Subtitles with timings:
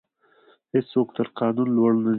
[0.73, 2.09] هیڅوک تر قانون لوړ نه دی.